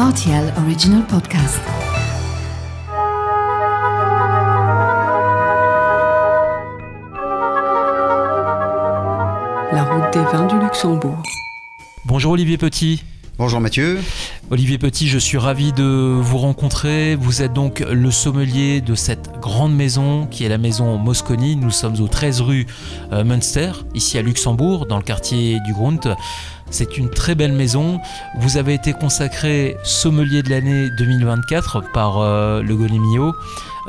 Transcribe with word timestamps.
RTL 0.00 0.54
Original 0.64 1.06
Podcast. 1.06 1.60
La 9.70 9.82
route 9.84 10.10
des 10.14 10.24
vins 10.32 10.46
du 10.46 10.58
Luxembourg. 10.58 11.22
Bonjour 12.06 12.32
Olivier 12.32 12.56
Petit. 12.56 13.04
Bonjour 13.36 13.60
Mathieu. 13.60 14.00
Olivier 14.52 14.78
Petit, 14.78 15.06
je 15.06 15.16
suis 15.16 15.38
ravi 15.38 15.72
de 15.72 15.84
vous 15.84 16.38
rencontrer. 16.38 17.14
Vous 17.14 17.40
êtes 17.40 17.52
donc 17.52 17.78
le 17.88 18.10
sommelier 18.10 18.80
de 18.80 18.96
cette 18.96 19.30
grande 19.40 19.72
maison 19.72 20.26
qui 20.26 20.44
est 20.44 20.48
la 20.48 20.58
maison 20.58 20.98
Mosconi. 20.98 21.54
Nous 21.54 21.70
sommes 21.70 22.00
au 22.00 22.08
13 22.08 22.40
rue 22.40 22.66
euh, 23.12 23.22
Münster, 23.22 23.70
ici 23.94 24.18
à 24.18 24.22
Luxembourg, 24.22 24.86
dans 24.86 24.96
le 24.96 25.04
quartier 25.04 25.60
du 25.60 25.72
Grund. 25.72 26.16
C'est 26.68 26.98
une 26.98 27.10
très 27.10 27.36
belle 27.36 27.52
maison. 27.52 28.00
Vous 28.40 28.56
avez 28.56 28.74
été 28.74 28.92
consacré 28.92 29.76
sommelier 29.84 30.42
de 30.42 30.50
l'année 30.50 30.90
2024 30.98 31.92
par 31.92 32.18
euh, 32.18 32.60
le 32.60 32.74
Golemio. 32.74 33.32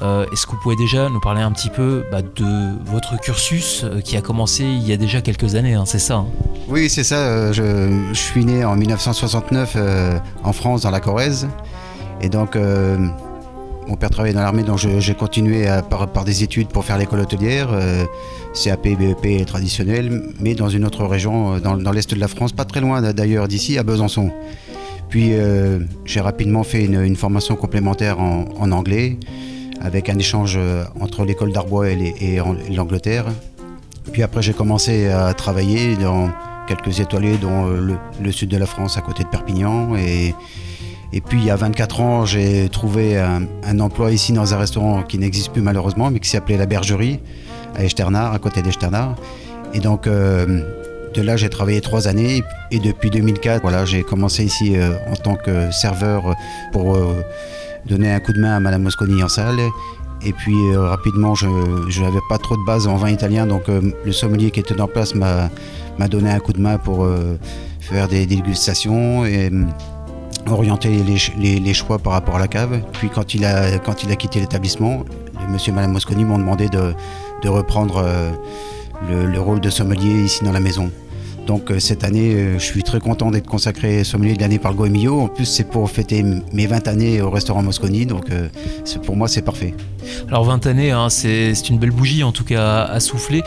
Euh, 0.02 0.26
Est-ce 0.32 0.46
que 0.46 0.52
vous 0.52 0.62
pouvez 0.62 0.76
déjà 0.76 1.10
nous 1.10 1.20
parler 1.20 1.42
un 1.42 1.52
petit 1.52 1.70
peu 1.70 2.04
bah, 2.12 2.22
de 2.22 2.90
votre 2.90 3.20
cursus 3.20 3.84
euh, 3.84 4.00
qui 4.00 4.16
a 4.16 4.22
commencé 4.22 4.64
il 4.64 4.88
y 4.88 4.94
a 4.94 4.98
déjà 4.98 5.22
quelques 5.22 5.56
années, 5.56 5.74
hein, 5.74 5.84
c'est 5.86 6.00
ça 6.00 6.16
hein? 6.18 6.28
Oui, 6.70 6.90
c'est 6.90 7.04
ça. 7.04 7.18
euh, 7.18 7.54
Je, 7.54 8.14
suis 8.14 8.46
né 8.46 8.64
en 8.64 8.76
1969 8.76 9.74
euh, 9.76 10.18
en 10.44 10.54
France, 10.54 10.82
dans 10.84 10.92
la 10.92 11.00
Corrèze. 11.02 11.48
Et 12.22 12.30
donc, 12.30 12.56
mon 12.56 13.96
père 13.96 14.12
travaillait 14.12 14.36
dans 14.36 14.44
l'armée, 14.44 14.62
donc 14.62 14.78
j'ai 14.78 15.16
continué 15.16 15.66
par, 15.90 16.24
des 16.24 16.44
études 16.44 16.68
pour 16.68 16.86
faire 16.86 17.00
l'école 17.00 17.22
hôtelière, 17.22 17.70
CAP, 18.54 18.84
BEP 18.84 19.44
traditionnel, 19.48 20.22
mais 20.40 20.54
dans 20.54 20.70
une 20.70 20.86
autre 20.86 21.04
région, 21.06 21.58
dans, 21.58 21.92
l'est 21.92 22.14
de 22.14 22.20
la 22.20 22.28
France, 22.28 22.52
pas 22.52 22.64
très 22.64 22.80
loin 22.80 23.02
d'ailleurs 23.02 23.48
d'ici, 23.48 23.80
à 23.80 23.84
Besançon. 23.84 24.30
Puis, 25.10 25.34
j'ai 26.06 26.22
rapidement 26.22 26.62
fait 26.62 26.86
une, 26.86 27.16
formation 27.16 27.56
complémentaire 27.56 28.20
en, 28.20 28.46
en 28.60 28.72
anglais, 28.72 29.18
avec 29.82 30.10
un 30.10 30.18
échange 30.18 30.56
euh, 30.58 30.84
entre 31.00 31.26
l'école 31.26 31.52
d'Arbois 31.52 31.90
et 31.90 32.40
l'Angleterre. 32.70 33.26
Puis 34.12 34.24
après, 34.24 34.42
j'ai 34.42 34.54
commencé 34.54 35.10
à 35.10 35.34
travailler 35.34 35.96
dans 35.96 36.30
quelques 36.68 37.00
étoilés, 37.00 37.38
dont 37.38 37.68
euh, 37.68 37.98
le, 38.22 38.32
sud 38.32 38.50
de 38.50 38.58
la 38.58 38.66
France, 38.66 38.98
à 38.98 39.02
côté 39.02 39.24
de 39.24 39.30
Perpignan. 39.30 39.96
Et, 39.96 40.34
puis, 41.26 41.40
il 41.40 41.46
y 41.46 41.52
a 41.52 41.56
24 41.56 42.02
ans, 42.02 42.26
j'ai 42.26 42.70
trouvé 42.70 43.18
un, 43.20 43.80
emploi 43.80 44.12
ici 44.12 44.32
dans 44.32 44.54
un 44.54 44.58
restaurant 44.58 45.04
qui 45.04 45.18
n'existe 45.18 45.52
plus 45.52 45.62
malheureusement, 45.62 46.10
mais 46.10 46.20
qui 46.20 46.30
s'appelait 46.30 46.58
La 46.58 46.66
Bergerie, 46.66 47.20
à 47.76 47.84
Echternard, 47.84 48.34
à 48.34 48.40
côté 48.40 48.62
d'Echternard. 48.62 49.16
Et 49.74 49.80
donc, 49.80 50.08
euh, 50.08 50.64
de 51.14 51.22
là, 51.22 51.36
j'ai 51.36 51.50
travaillé 51.50 51.82
trois 51.82 52.08
années. 52.08 52.44
Et 52.72 52.80
depuis 52.80 53.10
2004, 53.10 53.62
voilà, 53.62 53.84
j'ai 53.84 54.04
commencé 54.04 54.46
ici 54.46 54.76
en 55.10 55.16
tant 55.16 55.36
que 55.36 55.70
serveur 55.72 56.36
pour 56.72 56.98
donner 57.86 58.12
un 58.12 58.20
coup 58.20 58.34
de 58.34 58.40
main 58.40 58.56
à 58.56 58.60
Madame 58.60 58.84
Mosconi 58.84 59.22
en 59.24 59.28
salle. 59.30 59.60
Et 60.24 60.34
puis 60.34 60.56
euh, 60.72 60.82
rapidement, 60.88 61.34
je 61.34 61.48
n'avais 62.02 62.20
pas 62.30 62.38
trop 62.38 62.56
de 62.56 62.64
base 62.66 62.88
en 62.88 62.96
vin 62.96 63.10
italien, 63.10 63.48
donc 63.48 63.68
euh, 63.70 63.82
le 64.06 64.12
sommelier 64.12 64.52
qui 64.52 64.60
était 64.60 64.80
en 64.80 64.88
place 64.88 65.16
m'a 65.16 65.50
donné 66.10 66.30
un 66.30 66.40
coup 66.40 66.54
de 66.54 66.62
main 66.62 66.78
pour 66.78 67.04
euh, 67.06 67.38
faire 67.80 68.08
des 68.08 68.26
dégustations 68.28 69.26
et 69.26 69.52
orienter 70.48 70.90
les, 70.90 71.18
ch- 71.18 71.34
les- 71.40 71.60
les 71.60 71.74
choix 71.74 71.98
par 71.98 72.14
rapport 72.14 72.36
à 72.36 72.40
la 72.40 72.48
cave. 72.48 72.82
Puis 72.94 73.10
quand 73.10 73.34
il 73.34 73.46
a, 73.46 73.80
quitté 74.16 74.40
l'établissement, 74.40 75.04
monsieur 75.50 75.72
et 75.72 75.76
Madame 75.76 75.92
Mosconi 75.92 76.24
m'ont 76.24 76.38
demandé 76.38 76.70
de, 76.70 76.94
reprendre 77.48 78.04
le 79.10 79.40
rôle 79.40 79.60
de 79.60 79.70
sommelier 79.72 80.24
ici 80.24 80.44
dans 80.44 80.52
la 80.52 80.60
maison. 80.60 80.92
Donc 81.52 81.70
euh, 81.70 81.80
cette 81.82 82.06
année, 82.06 82.34
euh, 82.34 82.60
je 82.60 82.64
suis 82.64 82.82
très 82.82 83.02
content 83.02 83.30
d'être 83.30 83.46
consacré 83.46 84.06
sommelier 84.06 84.36
de 84.36 84.40
l'année 84.40 84.58
par 84.58 84.74
Goemio. 84.74 85.20
En 85.20 85.28
plus, 85.28 85.44
c'est 85.44 85.66
pour 85.66 85.92
fêter 85.92 86.24
mes 86.54 86.66
20 86.66 86.88
années 86.88 87.22
au 87.22 87.30
restaurant 87.30 87.62
Mosconi, 87.62 88.06
donc 88.06 88.32
euh, 88.32 88.48
pour 89.06 89.18
moi, 89.18 89.28
c'est 89.28 89.42
parfait. 89.42 89.74
Alors 90.30 90.46
20 90.46 90.66
années, 90.68 90.92
hein, 90.92 91.10
c'est 91.10 91.52
une 91.68 91.78
belle 91.78 91.92
bougie 91.92 92.24
en 92.24 92.32
tout 92.32 92.46
cas 92.46 92.84
à, 92.84 92.94
à 92.94 93.00
souffler. 93.02 93.44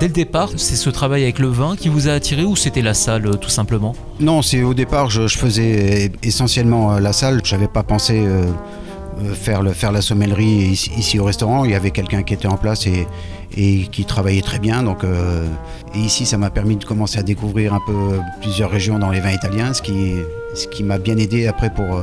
Dès 0.00 0.08
le 0.08 0.12
départ, 0.12 0.50
c'est 0.56 0.74
ce 0.74 0.90
travail 0.90 1.22
avec 1.22 1.38
le 1.38 1.46
vin 1.46 1.76
qui 1.76 1.88
vous 1.88 2.08
a 2.08 2.12
attiré 2.12 2.42
ou 2.42 2.56
c'était 2.56 2.82
la 2.82 2.92
salle 2.92 3.38
tout 3.38 3.50
simplement? 3.50 3.94
Non, 4.18 4.42
c'est 4.42 4.64
au 4.64 4.74
départ, 4.74 5.08
je, 5.08 5.28
je 5.28 5.38
faisais 5.38 6.10
essentiellement 6.24 6.98
la 6.98 7.12
salle. 7.12 7.40
J'avais 7.44 7.68
pas 7.68 7.84
pensé 7.84 8.24
euh, 8.26 8.46
faire, 9.34 9.62
le, 9.62 9.72
faire 9.72 9.92
la 9.92 10.00
sommellerie 10.00 10.78
ici, 10.96 11.18
au 11.18 11.24
restaurant. 11.24 11.64
Il 11.64 11.70
y 11.70 11.74
avait 11.74 11.90
quelqu'un 11.90 12.22
qui 12.22 12.34
était 12.34 12.48
en 12.48 12.56
place 12.56 12.86
et, 12.86 13.06
et 13.56 13.86
qui 13.90 14.04
travaillait 14.04 14.42
très 14.42 14.58
bien. 14.58 14.82
Donc, 14.82 15.04
euh, 15.04 15.46
ici, 15.94 16.26
ça 16.26 16.38
m'a 16.38 16.50
permis 16.50 16.76
de 16.76 16.84
commencer 16.84 17.18
à 17.18 17.22
découvrir 17.22 17.74
un 17.74 17.80
peu 17.86 17.92
euh, 17.92 18.18
plusieurs 18.40 18.70
régions 18.70 18.98
dans 18.98 19.10
les 19.10 19.20
vins 19.20 19.32
italiens, 19.32 19.72
ce 19.72 19.82
qui, 19.82 20.14
ce 20.54 20.66
qui 20.68 20.82
m'a 20.82 20.98
bien 20.98 21.16
aidé 21.16 21.46
après 21.46 21.72
pour, 21.72 21.96
euh, 21.96 22.02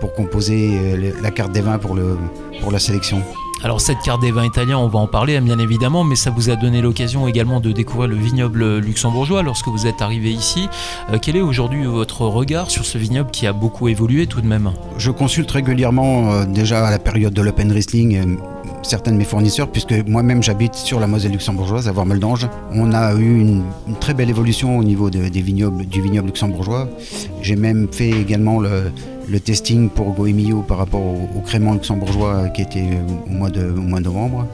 pour 0.00 0.12
composer 0.14 0.70
euh, 0.72 1.12
la 1.22 1.30
carte 1.30 1.52
des 1.52 1.60
vins 1.62 1.78
pour, 1.78 1.94
le, 1.94 2.16
pour 2.60 2.72
la 2.72 2.78
sélection. 2.78 3.22
Alors 3.64 3.80
cette 3.80 4.00
carte 4.00 4.20
des 4.20 4.30
vins 4.30 4.44
italiens, 4.44 4.76
on 4.76 4.88
va 4.88 4.98
en 4.98 5.06
parler 5.06 5.36
hein, 5.36 5.40
bien 5.40 5.58
évidemment, 5.58 6.04
mais 6.04 6.16
ça 6.16 6.28
vous 6.30 6.50
a 6.50 6.54
donné 6.56 6.82
l'occasion 6.82 7.26
également 7.26 7.60
de 7.60 7.72
découvrir 7.72 8.10
le 8.10 8.16
vignoble 8.16 8.76
luxembourgeois 8.76 9.42
lorsque 9.42 9.68
vous 9.68 9.86
êtes 9.86 10.02
arrivé 10.02 10.30
ici. 10.30 10.68
Euh, 11.10 11.16
quel 11.20 11.34
est 11.36 11.40
aujourd'hui 11.40 11.82
votre 11.86 12.26
regard 12.26 12.70
sur 12.70 12.84
ce 12.84 12.98
vignoble 12.98 13.30
qui 13.30 13.46
a 13.46 13.54
beaucoup 13.54 13.88
évolué 13.88 14.26
tout 14.26 14.42
de 14.42 14.46
même? 14.46 14.72
Je 14.98 15.10
consulte 15.10 15.50
régulièrement, 15.50 16.30
euh, 16.30 16.44
déjà 16.44 16.86
à 16.86 16.90
la 16.90 16.98
période 16.98 17.32
de 17.32 17.40
l'Open 17.40 17.70
Wrestling, 17.72 18.16
euh, 18.18 18.36
certains 18.82 19.12
de 19.12 19.16
mes 19.16 19.24
fournisseurs, 19.24 19.68
puisque 19.68 19.94
moi-même 20.06 20.42
j'habite 20.42 20.74
sur 20.74 21.00
la 21.00 21.06
Moselle 21.06 21.32
luxembourgeoise, 21.32 21.88
à 21.88 21.92
Voir-Meldange. 21.92 22.46
On 22.72 22.92
a 22.92 23.14
eu 23.14 23.40
une, 23.40 23.62
très 23.98 24.12
belle 24.12 24.28
évolution 24.28 24.76
au 24.76 24.84
niveau 24.84 25.08
de- 25.08 25.30
des 25.30 25.40
vignobles, 25.40 25.86
du 25.86 26.02
vignoble 26.02 26.26
luxembourgeois. 26.26 26.86
J'ai 27.40 27.56
même 27.56 27.88
fait 27.90 28.10
également 28.10 28.60
le, 28.60 28.92
le 29.28 29.40
testing 29.40 29.88
pour 29.88 30.12
Goemio 30.12 30.62
par 30.62 30.78
rapport 30.78 31.00
au, 31.00 31.28
au 31.36 31.40
crément 31.40 31.72
luxembourgeois 31.72 32.48
qui 32.48 32.62
était 32.62 32.98
au 33.26 33.30
mois 33.30 33.50
de, 33.50 33.70
au 33.70 33.80
mois 33.82 34.00
de 34.00 34.04
novembre. 34.04 34.46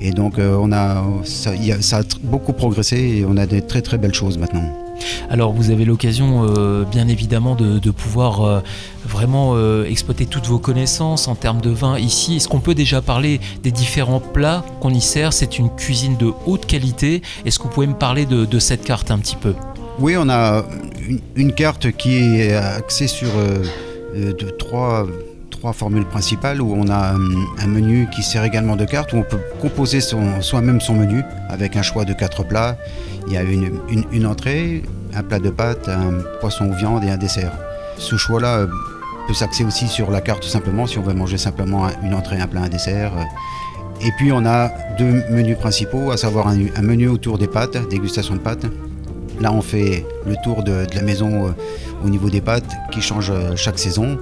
Et 0.00 0.12
donc 0.12 0.38
euh, 0.38 0.56
on 0.60 0.70
a, 0.72 1.04
ça, 1.24 1.50
a- 1.50 1.82
ça 1.82 1.98
a 1.98 2.02
tr- 2.02 2.18
beaucoup 2.22 2.52
progressé 2.52 2.96
et 2.96 3.24
on 3.26 3.36
a 3.36 3.46
des 3.46 3.62
très 3.62 3.82
très 3.82 3.98
belles 3.98 4.14
choses 4.14 4.38
maintenant. 4.38 4.62
Alors 5.30 5.52
vous 5.52 5.70
avez 5.70 5.84
l'occasion 5.84 6.44
euh, 6.44 6.84
bien 6.84 7.06
évidemment 7.08 7.54
de, 7.54 7.78
de 7.78 7.90
pouvoir 7.90 8.42
euh, 8.44 8.60
vraiment 9.04 9.52
euh, 9.54 9.84
exploiter 9.84 10.26
toutes 10.26 10.46
vos 10.46 10.58
connaissances 10.58 11.28
en 11.28 11.34
termes 11.34 11.60
de 11.60 11.70
vin 11.70 11.98
ici. 11.98 12.36
Est-ce 12.36 12.48
qu'on 12.48 12.60
peut 12.60 12.74
déjà 12.74 13.02
parler 13.02 13.40
des 13.62 13.70
différents 13.70 14.20
plats 14.20 14.64
qu'on 14.80 14.90
y 14.90 15.00
sert? 15.00 15.32
C'est 15.32 15.58
une 15.58 15.68
cuisine 15.70 16.16
de 16.16 16.32
haute 16.46 16.66
qualité. 16.66 17.22
Est-ce 17.44 17.58
que 17.58 17.64
vous 17.64 17.70
pouvez 17.70 17.86
me 17.86 17.94
parler 17.94 18.24
de, 18.26 18.44
de 18.44 18.58
cette 18.58 18.84
carte 18.84 19.10
un 19.10 19.18
petit 19.18 19.36
peu? 19.36 19.54
Oui, 20.00 20.16
on 20.16 20.28
a 20.28 20.64
une, 21.08 21.20
une 21.34 21.52
carte 21.52 21.90
qui 21.92 22.16
est 22.16 22.54
axée 22.54 23.08
sur 23.08 23.28
de 24.14 24.50
trois, 24.50 25.06
formules 25.72 26.04
principales 26.06 26.60
où 26.62 26.72
on 26.72 26.88
a 26.88 27.14
hum, 27.14 27.46
un 27.60 27.66
menu 27.66 28.08
qui 28.14 28.22
sert 28.22 28.44
également 28.44 28.76
de 28.76 28.84
carte 28.84 29.12
où 29.12 29.16
on 29.16 29.22
peut 29.22 29.40
composer 29.60 30.00
soi-même 30.00 30.80
son 30.80 30.94
menu 30.94 31.22
avec 31.48 31.76
un 31.76 31.82
choix 31.82 32.04
de 32.04 32.12
quatre 32.12 32.44
plats. 32.44 32.76
Il 33.26 33.32
y 33.32 33.36
a 33.36 33.42
une, 33.42 34.26
entrée, 34.26 34.82
un 35.14 35.22
plat 35.22 35.38
de 35.40 35.50
pâtes, 35.50 35.88
un 35.88 36.22
poisson 36.40 36.66
ou 36.66 36.72
viande 36.74 37.02
et 37.04 37.10
un 37.10 37.16
dessert. 37.16 37.52
Ce 37.98 38.16
choix-là 38.16 38.58
euh, 38.58 38.66
peut 39.26 39.34
s'axer 39.34 39.64
aussi 39.64 39.88
sur 39.88 40.10
la 40.12 40.20
carte 40.20 40.44
simplement 40.44 40.86
si 40.86 40.96
on 40.98 41.02
veut 41.02 41.12
manger 41.12 41.36
simplement 41.38 41.86
un- 41.86 41.92
une 42.04 42.14
entrée, 42.14 42.40
un 42.40 42.46
plat, 42.46 42.62
un 42.62 42.68
dessert. 42.68 43.12
euh. 43.18 43.24
Et 44.06 44.12
puis 44.16 44.30
on 44.30 44.46
a 44.46 44.70
deux 44.96 45.24
menus 45.30 45.58
principaux, 45.58 46.12
à 46.12 46.16
savoir 46.16 46.46
un, 46.46 46.56
un 46.76 46.82
menu 46.82 47.08
autour 47.08 47.36
des 47.36 47.48
pâtes, 47.48 47.76
dégustation 47.90 48.34
de 48.34 48.40
pâtes. 48.40 48.66
Là, 49.40 49.52
on 49.52 49.62
fait 49.62 50.04
le 50.26 50.34
tour 50.42 50.62
de, 50.62 50.86
la 50.94 51.02
maison 51.02 51.46
euh, 51.46 51.50
au 52.04 52.08
niveau 52.08 52.28
des 52.28 52.40
pâtes 52.40 52.70
qui 52.90 53.00
change 53.00 53.30
euh, 53.30 53.54
chaque 53.54 53.78
saison, 53.78 54.18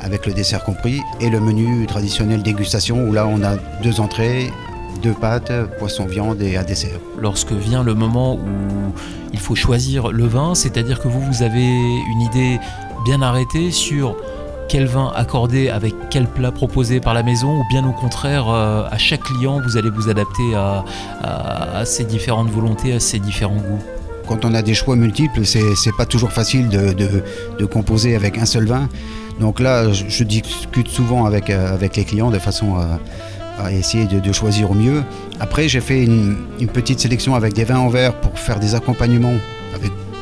avec 0.00 0.26
le 0.26 0.32
dessert 0.32 0.64
compris, 0.64 1.00
et 1.20 1.28
le 1.28 1.38
menu 1.38 1.86
traditionnel 1.86 2.42
dégustation 2.42 3.06
où 3.06 3.12
là, 3.12 3.26
on 3.26 3.42
a 3.42 3.56
deux 3.82 4.00
entrées, 4.00 4.50
deux 5.02 5.12
pâtes, 5.12 5.52
poisson, 5.78 6.06
viande 6.06 6.40
et 6.40 6.56
un 6.56 6.64
dessert. 6.64 6.98
Lorsque 7.18 7.52
vient 7.52 7.82
le 7.82 7.94
moment 7.94 8.36
où 8.36 8.92
il 9.32 9.38
faut 9.38 9.54
choisir 9.54 10.10
le 10.10 10.26
vin, 10.26 10.54
c'est-à-dire 10.54 11.00
que 11.00 11.08
vous, 11.08 11.20
vous 11.20 11.42
avez 11.42 11.66
une 11.66 12.22
idée 12.22 12.58
bien 13.04 13.20
arrêtée 13.20 13.70
sur 13.70 14.16
quel 14.68 14.86
vin 14.86 15.12
accorder 15.14 15.68
avec 15.68 15.94
quel 16.08 16.26
plat 16.26 16.52
proposé 16.52 17.00
par 17.00 17.12
la 17.12 17.22
maison, 17.22 17.58
ou 17.58 17.64
bien 17.68 17.86
au 17.86 17.92
contraire, 17.92 18.48
euh, 18.48 18.88
à 18.90 18.96
chaque 18.96 19.24
client, 19.24 19.60
vous 19.60 19.76
allez 19.76 19.90
vous 19.90 20.08
adapter 20.08 20.54
à 20.54 21.84
ses 21.84 22.04
différentes 22.04 22.48
volontés, 22.48 22.94
à 22.94 23.00
ses 23.00 23.18
différents 23.18 23.56
goûts. 23.56 23.82
Quand 24.28 24.44
on 24.44 24.54
a 24.54 24.62
des 24.62 24.74
choix 24.74 24.96
multiples, 24.96 25.44
c'est 25.44 25.96
pas 25.96 26.06
toujours 26.06 26.32
facile 26.32 26.68
de, 26.68 26.92
de- 26.92 27.22
de 27.58 27.64
composer 27.66 28.14
avec 28.16 28.38
un 28.38 28.46
seul 28.46 28.66
vin. 28.66 28.88
Donc 29.40 29.60
là, 29.60 29.90
je, 29.92 30.24
discute 30.24 30.88
souvent 30.88 31.24
avec, 31.24 31.50
euh, 31.50 31.72
avec 31.74 31.96
les 31.96 32.04
clients 32.04 32.30
de 32.30 32.38
façon 32.38 32.74
à, 32.76 32.98
essayer 33.72 34.06
de, 34.06 34.18
de 34.18 34.32
choisir 34.32 34.70
au 34.70 34.74
mieux. 34.74 35.02
Après, 35.40 35.68
j'ai 35.68 35.80
fait 35.80 36.04
une, 36.04 36.36
petite 36.72 36.98
sélection 37.00 37.34
avec 37.34 37.52
des 37.52 37.64
vins 37.64 37.78
en 37.78 37.88
verre 37.88 38.14
pour 38.14 38.38
faire 38.38 38.58
des 38.58 38.74
accompagnements, 38.74 39.34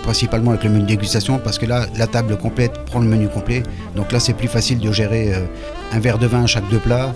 principalement 0.03 0.51
avec 0.51 0.65
le 0.65 0.71
menu 0.71 0.85
dégustation, 0.85 1.39
parce 1.43 1.59
que 1.59 1.67
là, 1.67 1.87
la 1.97 2.07
table 2.07 2.37
complète 2.37 2.85
prend 2.87 2.99
le 3.01 3.07
menu 3.07 3.29
complet. 3.29 3.63
Donc 3.97 4.13
là, 4.13 4.21
c'est 4.21 4.33
plus 4.35 4.49
facile 4.49 4.79
de 4.79 4.93
gérer 4.93 5.33
euh, 5.35 5.47
un 5.93 6.01
verre 6.01 6.19
de 6.19 6.27
vin 6.27 6.43
à 6.45 6.47
chaque 6.47 6.69
deux 6.71 6.79
plats. 6.79 7.13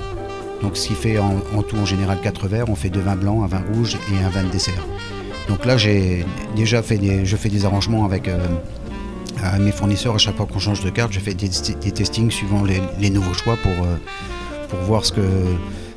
Donc 0.63 0.77
ce 0.77 0.89
qui 0.89 0.95
fait 0.95 1.19
en, 1.19 1.37
en 1.55 1.63
tout 1.63 1.77
en 1.77 1.85
général 1.85 2.19
quatre 2.23 2.49
verres. 2.49 2.69
On 2.69 2.77
fait 2.77 2.91
deux 2.91 3.01
vins 3.01 3.17
blancs, 3.17 3.43
un 3.45 3.47
vin 3.49 3.63
rouge 3.75 3.97
et 4.13 4.25
un 4.25 4.31
vin 4.31 4.45
de 4.45 4.51
dessert. 4.51 4.87
Donc 5.49 5.65
là, 5.65 5.77
j'ai 5.77 6.25
déjà 6.57 6.83
fait 6.83 6.99
des, 6.99 7.25
je 7.25 7.37
fais 7.37 7.49
des 7.49 7.65
arrangements 7.65 8.05
avec, 8.05 8.29
euh, 8.29 8.39
mes 9.61 9.73
fournisseurs 9.73 10.15
à 10.15 10.19
chaque 10.19 10.37
fois 10.37 10.47
qu'on 10.47 10.59
change 10.59 10.83
de 10.83 10.91
carte. 10.91 11.13
Je 11.13 11.21
fais 11.21 11.35
des, 11.35 11.49
des 11.49 11.91
testings 11.93 12.31
suivant 12.31 12.63
les, 12.65 13.11
nouveaux 13.11 13.35
choix 13.35 13.57
pour, 13.57 13.73
euh, 13.73 13.97
voir 14.87 15.05
ce 15.05 15.13
que 15.13 15.21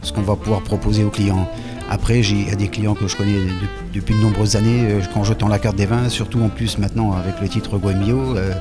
ce 0.04 0.14
qu'on 0.14 0.22
va 0.22 0.36
pouvoir 0.36 0.62
proposer 0.62 1.04
aux 1.04 1.10
clients. 1.10 1.50
Après, 1.90 2.22
j'ai 2.22 2.56
des 2.56 2.68
clients 2.68 2.96
que 2.96 3.08
je 3.08 3.16
connais 3.16 3.34
de- 3.34 3.94
depuis 3.94 4.14
de 4.16 4.20
nombreuses 4.20 4.56
années. 4.56 4.88
euh, 4.90 5.02
Quand 5.14 5.24
je 5.24 5.34
tends 5.34 5.48
la 5.48 5.60
carte 5.60 5.76
des 5.76 5.86
vins, 5.86 6.10
surtout 6.10 6.42
en 6.42 6.50
plus 6.50 6.78
maintenant 6.78 7.14
avec 7.14 7.40
le 7.42 7.48
titre 7.48 7.78
Guamio, 7.78 8.36
euh, 8.36 8.54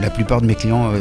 la 0.00 0.10
plupart 0.10 0.40
de 0.40 0.46
mes 0.46 0.54
clients, 0.54 0.90
euh, 0.92 1.00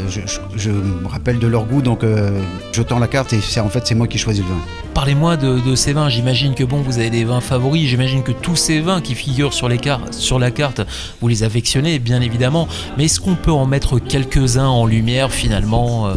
je, 0.56 0.70
me 0.72 1.08
rappelle 1.08 1.38
de 1.40 1.48
leur 1.48 1.66
goût, 1.66 1.82
donc 1.82 2.04
euh, 2.04 2.42
je 2.72 2.82
tends 2.82 2.98
la 2.98 3.08
carte 3.08 3.34
et 3.34 3.42
c'est 3.42 3.60
en 3.60 3.70
fait 3.70 3.86
c'est 3.86 3.94
moi 3.96 4.08
qui 4.08 4.18
choisis 4.18 4.44
le 4.44 4.50
vin. 4.50 4.60
Parlez-moi 4.94 5.38
de, 5.38 5.76
ces 5.76 5.94
vins. 5.94 6.10
J'imagine 6.10 6.56
que 6.56 6.64
bon, 6.64 6.82
vous 6.82 6.98
avez 6.98 7.10
des 7.10 7.24
vins 7.24 7.42
favoris. 7.42 7.88
J'imagine 7.88 8.24
que 8.24 8.32
tous 8.32 8.56
ces 8.56 8.80
vins 8.80 9.02
qui 9.02 9.16
figurent 9.16 9.54
sur, 9.54 9.70
la 9.70 9.78
carte, 9.78 10.82
vous 11.22 11.28
les 11.28 11.44
affectionnez, 11.44 12.00
bien 12.00 12.22
évidemment. 12.22 12.68
Mais 12.98 13.06
est-ce 13.06 13.20
qu'on 13.20 13.36
peut 13.36 13.52
en 13.52 13.66
mettre 13.66 14.00
quelques-uns 14.00 14.68
en 14.68 14.86
lumière 14.86 15.32
finalement 15.32 16.10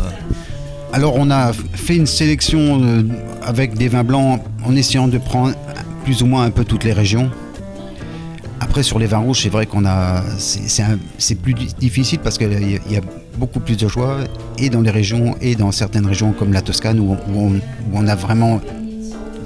Alors 0.92 1.14
on 1.16 1.30
a 1.30 1.52
fait 1.52 1.96
une 1.96 2.06
sélection 2.06 2.82
euh, 2.82 3.02
avec 3.42 3.74
des 3.74 3.88
vins 3.88 4.04
blancs 4.04 4.42
en 4.64 4.76
essayant 4.76 5.08
de 5.08 5.18
prendre 5.18 5.54
plus 6.04 6.22
ou 6.22 6.26
moins 6.26 6.44
un 6.44 6.50
peu 6.50 6.64
toutes 6.64 6.84
les 6.84 6.92
régions. 6.92 7.30
Après 8.60 8.82
sur 8.82 8.98
les 8.98 9.06
vins 9.06 9.18
rouges, 9.18 9.40
c'est 9.42 9.48
vrai 9.48 9.66
qu'on 9.66 9.84
a 9.86 10.22
c'est- 10.38 11.34
plus 11.34 11.54
di- 11.54 11.74
difficile 11.78 12.18
parce 12.20 12.38
qu'il 12.38 12.52
y, 12.52 12.96
a- 12.96 13.00
beaucoup 13.38 13.60
plus 13.60 13.76
de 13.78 13.88
choix 13.88 14.18
et 14.58 14.68
dans 14.68 14.82
les 14.82 14.90
régions 14.90 15.34
et 15.40 15.54
dans 15.54 15.72
certaines 15.72 16.06
régions 16.06 16.32
comme 16.32 16.52
la 16.52 16.60
Toscane 16.60 17.00
où, 17.00 17.16
on- 17.94 18.06
a 18.06 18.14
vraiment, 18.14 18.60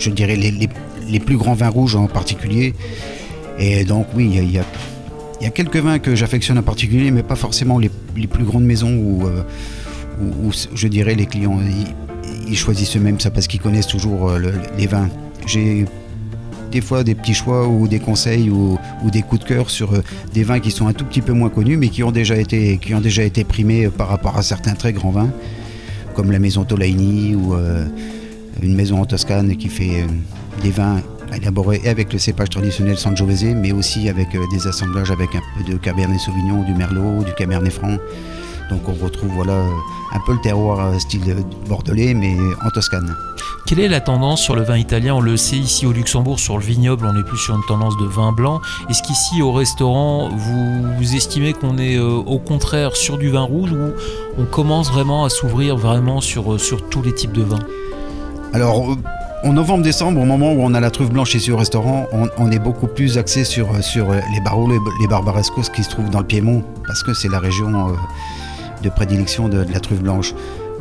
je 0.00 0.10
dirais, 0.10 0.34
les, 0.37 1.20
plus 1.20 1.37
grands 1.37 1.54
vins 1.54 1.69
rouges 1.69 1.94
en 1.94 2.08
particulier. 2.08 2.75
Et 3.60 3.84
donc 3.84 4.06
oui, 4.16 4.28
il 4.34 4.50
y 4.50 4.58
a, 5.46 5.50
quelques 5.50 5.76
vins 5.76 6.00
que 6.00 6.16
j'affectionne 6.16 6.58
en 6.58 6.62
particulier, 6.62 7.12
mais 7.12 7.22
pas 7.22 7.37
forcément 7.37 7.78
les, 7.78 7.90
les 8.16 8.26
plus 8.26 8.44
grandes 8.44 8.64
maisons 8.64 8.92
où, 8.96 9.26
euh, 9.26 9.42
où- 10.20 10.52
je 10.74 10.88
dirais 10.88 11.14
les 11.14 11.26
clients 11.26 11.58
ils, 12.48 12.56
choisissent 12.56 12.96
eux-mêmes 12.96 13.18
ça 13.20 13.30
parce 13.30 13.46
qu'ils 13.46 13.60
connaissent 13.60 13.86
toujours 13.88 14.30
euh, 14.30 14.38
le- 14.38 14.52
les 14.78 14.86
vins. 14.86 15.08
J'ai 15.46 15.84
des 16.72 16.80
fois 16.80 17.04
des 17.04 17.14
petits 17.14 17.34
choix 17.34 17.66
ou 17.68 17.86
des 17.88 18.00
conseils 18.00 18.50
ou, 18.50 18.78
des 19.10 19.22
coups 19.22 19.42
de 19.42 19.46
cœur 19.48 19.70
sur 19.70 19.94
euh, 19.94 20.02
des 20.34 20.42
vins 20.42 20.58
qui 20.60 20.70
sont 20.70 20.86
un 20.88 20.92
tout 20.92 21.04
petit 21.04 21.20
peu 21.22 21.32
moins 21.32 21.48
connus 21.48 21.76
mais 21.76 21.88
qui 21.88 22.02
ont 22.02 22.10
déjà 22.10 22.36
été, 22.36 22.78
primés 23.48 23.88
par 23.88 24.08
rapport 24.08 24.36
à 24.36 24.42
certains 24.42 24.74
très 24.74 24.92
grands 24.92 25.10
vins 25.10 25.30
comme 26.14 26.30
la 26.32 26.38
maison 26.38 26.64
Tolaini 26.64 27.34
ou 27.34 27.54
euh, 27.54 27.86
une 28.62 28.74
maison 28.74 29.00
en 29.00 29.04
Toscane 29.04 29.56
qui 29.56 29.68
fait 29.68 30.02
euh, 30.02 30.06
des 30.62 30.70
vins 30.70 31.00
élaborés 31.36 31.82
avec 31.86 32.12
le 32.12 32.18
cépage 32.18 32.50
traditionnel 32.50 32.96
Sangiovese 32.96 33.54
mais 33.54 33.72
aussi 33.72 34.08
avec 34.08 34.34
euh, 34.34 34.44
des 34.52 34.66
assemblages 34.66 35.10
avec 35.10 35.34
un 35.34 35.42
peu 35.56 35.70
de 35.72 35.76
Cabernet 35.78 36.18
Sauvignon, 36.20 36.62
du 36.62 36.74
Merlot, 36.74 37.22
du 37.24 37.32
Cabernet 37.34 37.72
Franc. 37.72 37.96
Donc 38.70 38.88
on 38.88 39.04
retrouve 39.04 39.30
voilà 39.34 39.64
un 40.12 40.20
peu 40.26 40.32
le 40.32 40.40
terroir 40.40 40.80
euh, 40.80 40.98
style 40.98 41.22
euh, 41.28 41.42
bordelais 41.68 42.14
mais 42.14 42.36
en 42.64 42.70
Toscane. 42.70 43.14
Quelle 43.66 43.80
est 43.80 43.88
la 43.88 44.00
tendance 44.00 44.40
sur 44.40 44.54
le 44.54 44.62
vin 44.62 44.76
italien? 44.76 45.14
On 45.16 45.20
le 45.20 45.36
sait 45.36 45.56
ici 45.56 45.86
au 45.86 45.92
Luxembourg, 45.92 46.38
sur 46.38 46.56
le 46.56 46.62
vignoble, 46.62 47.04
on 47.04 47.18
est 47.18 47.24
plus 47.24 47.38
sur 47.38 47.54
une 47.56 47.64
tendance 47.66 47.96
de 47.96 48.04
vin 48.04 48.30
blanc. 48.30 48.60
Est-ce 48.88 49.02
qu'ici 49.02 49.42
au 49.42 49.52
restaurant, 49.52 50.28
vous, 50.28 50.82
vous 50.96 51.16
estimez 51.16 51.52
qu'on 51.52 51.76
est 51.78 51.96
euh, 51.96 52.06
au 52.06 52.38
contraire 52.38 52.94
sur 52.94 53.18
du 53.18 53.28
vin 53.28 53.42
rouge 53.42 53.72
ou 53.72 53.92
on 54.38 54.44
commence 54.44 54.92
vraiment 54.92 55.24
à 55.24 55.30
s'ouvrir 55.30 55.76
vraiment 55.76 56.20
sur, 56.20 56.60
sur 56.60 56.88
tous 56.88 57.02
les 57.02 57.12
types 57.12 57.32
de 57.32 57.42
vins? 57.42 57.58
Alors, 58.52 58.92
euh, 58.92 58.94
en 59.42 59.52
novembre-décembre, 59.52 60.20
au 60.20 60.24
moment 60.24 60.52
où 60.52 60.60
on 60.60 60.72
a 60.72 60.78
la 60.80 60.90
truffe 60.92 61.10
blanche 61.10 61.34
ici 61.34 61.50
au 61.50 61.56
restaurant, 61.56 62.06
on, 62.12 62.28
on 62.38 62.52
est 62.52 62.60
beaucoup 62.60 62.86
plus 62.86 63.18
axé 63.18 63.44
sur, 63.44 63.68
sur 63.82 64.12
les 64.12 64.40
Barolo 64.44 64.76
et 64.76 64.80
les 65.00 65.08
Barbarescos 65.08 65.70
qui 65.74 65.82
se 65.82 65.90
trouvent 65.90 66.10
dans 66.10 66.20
le 66.20 66.26
Piémont, 66.26 66.62
parce 66.86 67.02
que 67.02 67.14
c'est 67.14 67.28
la 67.28 67.40
région 67.40 67.88
euh, 67.88 67.92
de 68.82 68.88
prédilection 68.88 69.49
de, 69.49 69.64
la 69.73 69.81
truffe 69.81 70.00
blanche. 70.00 70.34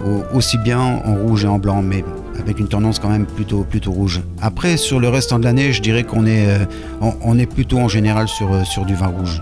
Au- 0.06 0.36
aussi 0.38 0.58
bien 0.58 0.80
en 0.80 1.16
rouge 1.16 1.46
et 1.46 1.48
en 1.48 1.58
blanc, 1.58 1.82
mais 1.82 2.04
avec 2.40 2.60
une 2.60 2.68
tendance 2.68 3.00
quand 3.00 3.10
même 3.10 3.26
plutôt, 3.26 3.64
plutôt 3.64 3.92
rouge. 3.92 4.22
Après, 4.42 4.76
sur 4.78 5.00
le 5.00 5.08
restant 5.08 5.40
de 5.40 5.46
l'année, 5.46 5.72
je 5.72 5.82
dirais 5.82 6.04
qu'on 6.04 6.26
est, 6.26 6.48
euh, 6.48 7.46
plutôt 7.46 7.80
en 7.80 7.88
général 7.88 8.28
sur, 8.28 8.52
euh, 8.54 8.64
sur 8.66 8.86
du 8.86 8.94
vin 8.94 9.08
rouge. 9.08 9.42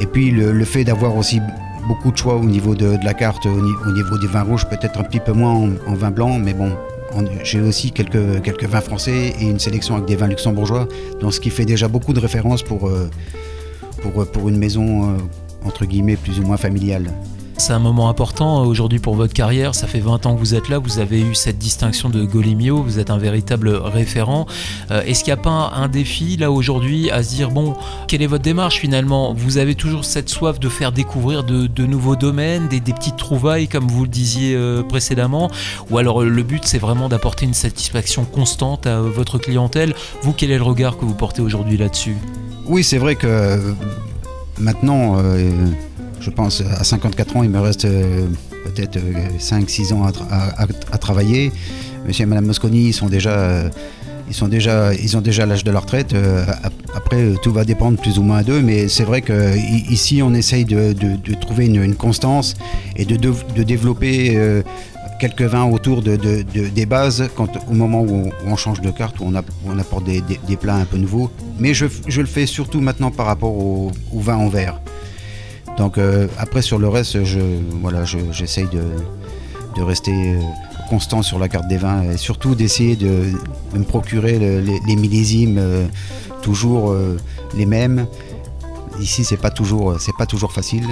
Et 0.00 0.06
puis 0.06 0.30
le, 0.32 0.64
fait 0.64 0.82
d'avoir 0.84 1.16
aussi 1.16 1.40
beaucoup 1.86 2.10
de 2.10 2.16
choix 2.16 2.34
au 2.34 2.44
niveau 2.44 2.74
de, 2.74 2.96
la 3.04 3.14
carte, 3.14 3.46
au, 3.46 3.60
ni- 3.60 3.72
au 3.86 3.92
niveau 3.92 4.18
des 4.18 4.26
vins 4.26 4.42
rouges, 4.42 4.66
peut-être 4.66 4.98
un 4.98 5.04
petit 5.04 5.20
peu 5.20 5.32
moins 5.32 5.52
en, 5.52 5.68
en 5.86 5.94
vin 5.94 6.10
blanc, 6.10 6.38
mais 6.38 6.52
bon, 6.52 6.72
on- 7.14 7.24
j'ai 7.44 7.60
aussi 7.60 7.92
quelques, 7.92 8.16
vins 8.64 8.80
français 8.80 9.34
et 9.40 9.44
une 9.44 9.60
sélection 9.60 9.94
avec 9.94 10.06
des 10.08 10.16
vins 10.16 10.26
luxembourgeois, 10.26 10.88
donc 11.20 11.32
ce 11.32 11.38
qui 11.38 11.50
fait 11.50 11.64
déjà 11.64 11.86
beaucoup 11.86 12.12
de 12.12 12.20
références 12.20 12.64
pour, 12.64 12.88
euh, 12.88 13.08
pour, 14.02 14.48
une 14.48 14.58
maison 14.58 15.16
entre 15.64 15.86
guillemets 15.86 16.16
plus 16.16 16.40
ou 16.40 16.42
moins 16.42 16.56
familiale. 16.56 17.10
C'est 17.56 17.72
un 17.72 17.78
moment 17.78 18.08
important 18.08 18.62
euh, 18.62 18.66
aujourd'hui 18.66 18.98
pour 18.98 19.14
votre 19.14 19.32
carrière. 19.32 19.74
Ça 19.74 19.86
fait 19.86 20.00
20 20.00 20.26
ans 20.26 20.34
que 20.34 20.40
vous 20.40 20.54
êtes 20.54 20.68
là. 20.68 20.78
Vous 20.78 20.98
avez 20.98 21.20
eu 21.20 21.34
cette 21.34 21.58
distinction 21.58 22.08
de 22.08 22.24
Golemio. 22.24 22.82
Vous 22.82 22.98
êtes 22.98 23.10
un 23.10 23.18
véritable 23.18 23.68
référent. 23.68 24.46
Euh, 24.90 25.02
Est-ce 25.02 25.22
qu'il 25.22 25.32
n'y 25.32 25.38
a 25.38 25.42
pas 25.42 25.72
un 25.74 25.88
défi 25.88 26.36
là 26.36 26.50
aujourd'hui 26.50 27.10
à 27.10 27.22
se 27.22 27.30
dire 27.30 27.50
bon, 27.50 27.74
quelle 28.08 28.22
est 28.22 28.26
votre 28.26 28.42
démarche 28.42 28.80
finalement? 28.80 29.34
Vous 29.34 29.58
avez 29.58 29.76
toujours 29.76 30.04
cette 30.04 30.28
soif 30.28 30.58
de 30.58 30.68
faire 30.68 30.90
découvrir 30.90 31.44
de, 31.44 31.86
nouveaux 31.86 32.16
domaines, 32.16 32.66
des, 32.68 32.80
petites 32.80 33.16
trouvailles 33.16 33.68
comme 33.68 33.86
vous 33.86 34.02
le 34.02 34.10
disiez 34.10 34.54
euh, 34.56 34.82
précédemment? 34.82 35.50
Ou 35.90 35.98
alors 35.98 36.22
le 36.22 36.42
but 36.42 36.64
c'est 36.64 36.78
vraiment 36.78 37.08
d'apporter 37.08 37.46
une 37.46 37.54
satisfaction 37.54 38.24
constante 38.24 38.86
à 38.86 39.00
votre 39.00 39.38
clientèle? 39.38 39.94
Vous, 40.22 40.32
quel 40.32 40.50
est 40.50 40.58
le 40.58 40.64
regard 40.64 40.98
que 40.98 41.04
vous 41.04 41.14
portez 41.14 41.40
aujourd'hui 41.40 41.76
là-dessus? 41.76 42.16
Oui, 42.66 42.82
c'est 42.82 42.98
vrai 42.98 43.14
que 43.14 43.26
euh, 43.26 43.72
maintenant, 44.58 45.16
je 46.24 46.30
pense 46.30 46.62
à 46.62 46.84
54 46.84 47.36
ans, 47.36 47.42
il 47.42 47.50
me 47.50 47.60
reste 47.60 47.84
euh, 47.84 48.26
peut-être 48.64 48.98
5-6 49.38 49.92
ans 49.92 50.04
à, 50.04 50.10
tra- 50.10 50.26
à- 50.30 50.62
à- 50.62 50.66
à 50.92 50.98
travailler. 50.98 51.52
Monsieur 52.06 52.22
et 52.22 52.26
Madame 52.26 52.46
Mosconi, 52.46 52.86
ils 52.88 52.92
sont 52.94 53.08
déjà, 53.08 53.30
euh, 53.32 53.68
ils 54.28 54.34
sont 54.34 54.48
déjà, 54.48 54.94
ils 54.94 55.16
ont 55.16 55.20
déjà 55.20 55.44
l'âge 55.44 55.64
de 55.64 55.70
la 55.70 55.80
retraite. 55.80 56.14
Euh, 56.14 56.44
ap- 56.62 56.72
après, 56.94 57.20
euh, 57.22 57.34
tout 57.42 57.52
va 57.52 57.64
dépendre 57.64 58.00
plus 58.00 58.18
ou 58.18 58.22
moins 58.22 58.42
d'eux, 58.42 58.62
mais 58.62 58.88
c'est 58.88 59.04
vrai 59.04 59.20
qu'ici, 59.22 60.22
on 60.22 60.32
essaye 60.32 60.64
de, 60.64 60.94
trouver 61.40 61.66
une, 61.66 61.94
constance 61.94 62.54
et 62.96 63.04
de, 63.04 63.16
développer. 63.62 64.32
euh, 64.36 64.62
quelques 65.20 65.42
vins 65.42 65.64
autour 65.64 66.02
de, 66.02 66.16
de- 66.16 66.42
de- 66.42 66.68
des 66.68 66.86
bases 66.86 67.28
quand, 67.36 67.48
au 67.70 67.72
moment 67.72 68.02
où 68.02 68.30
on, 68.46 68.56
change 68.56 68.80
de 68.80 68.90
carte, 68.90 69.20
où 69.20 69.24
on, 69.66 69.78
apporte 69.78 70.04
des, 70.04 70.22
plats 70.56 70.74
un 70.74 70.84
peu 70.84 70.96
nouveaux. 70.98 71.30
Mais 71.60 71.72
je, 71.72 71.86
je 72.08 72.20
le 72.20 72.26
fais 72.26 72.46
surtout 72.46 72.80
maintenant 72.80 73.12
par 73.12 73.26
rapport 73.26 73.52
au, 73.56 73.92
au 74.12 74.18
vin 74.20 74.36
en 74.36 74.48
verre. 74.48 74.80
Donc 75.76 75.98
euh, 75.98 76.28
après 76.38 76.62
sur 76.62 76.78
le 76.78 76.88
reste, 76.88 77.24
je, 77.24 77.40
voilà, 77.80 78.04
je- 78.04 78.18
j'essaye 78.32 78.66
de, 78.68 78.82
rester 79.82 80.12
euh, 80.12 80.38
constant 80.88 81.22
sur 81.22 81.38
la 81.38 81.48
carte 81.48 81.66
des 81.68 81.78
vins 81.78 82.02
et 82.02 82.16
surtout 82.16 82.54
d'essayer 82.54 82.94
de, 82.96 83.32
me 83.78 83.84
procurer 83.84 84.38
le- 84.38 84.60
les, 84.60 84.96
millésimes 84.96 85.58
euh, 85.58 85.86
toujours 86.42 86.94
les 87.56 87.66
mêmes. 87.66 88.06
Ici 89.00 89.24
c'est 89.24 89.36
pas 89.40 89.50
toujours 89.50 89.98
pas 90.16 90.26
toujours 90.26 90.52
facile. 90.52 90.86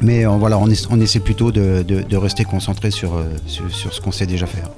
Mais 0.00 0.24
voilà, 0.24 0.58
on, 0.58 0.66
essa- 0.68 0.88
on 0.90 1.00
essaie 1.00 1.20
plutôt 1.20 1.52
de, 1.52 2.16
rester 2.16 2.44
concentré 2.44 2.90
sur 2.90 3.24
ce 3.46 4.00
qu'on 4.00 4.12
sait 4.12 4.26
déjà 4.26 4.46
faire. 4.46 4.68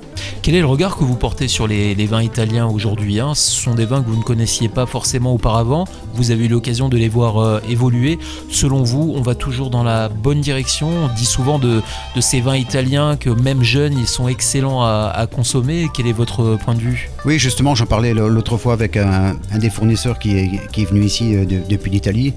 Quel 0.43 0.55
est 0.55 0.61
le 0.61 0.67
regard 0.67 0.97
que 0.97 1.05
vous 1.05 1.17
portez 1.17 1.49
sur 1.49 1.67
les, 1.67 1.95
vins 2.07 2.23
italiens 2.23 2.67
aujourd'hui 2.67 3.21
hein? 3.21 3.35
Ce 3.35 3.51
sont 3.63 3.75
des 3.75 3.87
vins 3.87 4.03
que 4.03 4.09
vous 4.09 4.17
ne 4.17 4.23
connaissiez 4.23 4.69
pas 4.69 4.87
forcément 4.87 5.33
auparavant. 5.35 5.87
Vous 6.15 6.31
avez 6.31 6.45
eu 6.47 6.49
l'occasion 6.49 6.89
de 6.89 6.97
les 6.97 7.09
voir 7.09 7.39
euh, 7.39 7.61
évoluer. 7.69 8.19
Selon 8.51 8.83
vous, 8.83 9.13
on 9.17 9.23
va 9.23 9.35
toujours 9.35 9.71
dans 9.71 9.83
la 9.83 10.09
bonne 10.09 10.41
direction. 10.41 10.89
On 10.89 11.15
dit 11.15 11.25
souvent 11.25 11.59
de, 11.59 11.83
ces 12.21 12.41
vins 12.41 12.57
italiens 12.57 13.17
que 13.17 13.31
même 13.31 13.63
jeunes, 13.63 13.97
ils 13.99 14.07
sont 14.07 14.29
excellents 14.29 14.83
à, 14.83 15.27
consommer. 15.33 15.89
Quel 15.95 16.07
est 16.07 16.13
votre 16.13 16.57
point 16.57 16.75
de 16.75 16.81
vue? 16.81 17.11
Oui, 17.25 17.39
justement, 17.39 17.75
j'en 17.75 17.87
parlais 17.87 18.15
l'autre 18.15 18.57
fois 18.57 18.73
avec 18.73 18.97
un, 18.97 19.37
des 19.59 19.71
fournisseurs 19.71 20.19
qui 20.19 20.37
est, 20.37 20.85
venu 20.85 21.05
ici 21.05 21.35
euh, 21.35 21.45
de- 21.45 21.63
depuis 21.69 21.91
l'Italie. 21.91 22.35